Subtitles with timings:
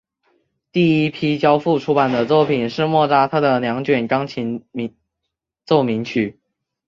[0.71, 4.65] 第一批交付出版的作品是莫扎特的两卷钢琴
[5.63, 6.39] 奏鸣曲。